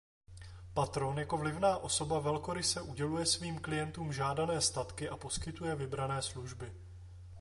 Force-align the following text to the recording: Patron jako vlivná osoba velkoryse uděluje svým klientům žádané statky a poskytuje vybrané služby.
Patron 0.73 1.19
jako 1.19 1.37
vlivná 1.37 1.77
osoba 1.77 2.19
velkoryse 2.19 2.81
uděluje 2.81 3.25
svým 3.25 3.59
klientům 3.59 4.13
žádané 4.13 4.61
statky 4.61 5.09
a 5.09 5.17
poskytuje 5.17 5.75
vybrané 5.75 6.21
služby. 6.21 6.73